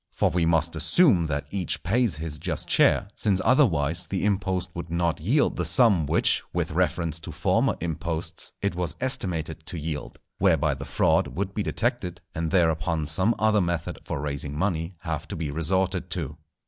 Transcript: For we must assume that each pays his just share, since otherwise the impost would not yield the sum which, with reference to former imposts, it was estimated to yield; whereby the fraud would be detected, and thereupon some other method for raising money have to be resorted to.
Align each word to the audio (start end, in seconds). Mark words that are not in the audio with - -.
For 0.13 0.31
we 0.31 0.47
must 0.47 0.75
assume 0.75 1.27
that 1.27 1.45
each 1.51 1.83
pays 1.83 2.15
his 2.15 2.39
just 2.39 2.67
share, 2.71 3.07
since 3.13 3.39
otherwise 3.45 4.07
the 4.07 4.25
impost 4.25 4.69
would 4.73 4.89
not 4.89 5.21
yield 5.21 5.55
the 5.57 5.63
sum 5.63 6.07
which, 6.07 6.41
with 6.53 6.71
reference 6.71 7.19
to 7.19 7.31
former 7.31 7.75
imposts, 7.79 8.51
it 8.63 8.73
was 8.73 8.95
estimated 8.99 9.63
to 9.67 9.77
yield; 9.77 10.17
whereby 10.39 10.73
the 10.73 10.85
fraud 10.85 11.27
would 11.27 11.53
be 11.53 11.61
detected, 11.61 12.19
and 12.33 12.49
thereupon 12.49 13.05
some 13.05 13.35
other 13.37 13.61
method 13.61 13.99
for 14.03 14.19
raising 14.19 14.57
money 14.57 14.95
have 15.01 15.27
to 15.27 15.35
be 15.35 15.51
resorted 15.51 16.09
to. 16.09 16.35